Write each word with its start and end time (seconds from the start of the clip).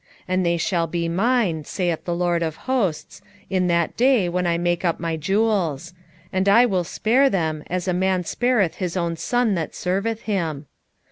3:17 0.21 0.23
And 0.29 0.45
they 0.47 0.57
shall 0.57 0.87
be 0.87 1.07
mine, 1.07 1.63
saith 1.63 2.05
the 2.05 2.15
LORD 2.15 2.41
of 2.41 2.55
hosts, 2.65 3.21
in 3.51 3.67
that 3.67 3.95
day 3.95 4.27
when 4.27 4.47
I 4.47 4.57
make 4.57 4.83
up 4.83 4.99
my 4.99 5.15
jewels; 5.15 5.93
and 6.33 6.49
I 6.49 6.65
will 6.65 6.83
spare 6.83 7.29
them, 7.29 7.63
as 7.67 7.87
a 7.87 7.93
man 7.93 8.23
spareth 8.23 8.77
his 8.77 8.97
own 8.97 9.15
son 9.15 9.53
that 9.53 9.75
serveth 9.75 10.21
him. 10.23 10.65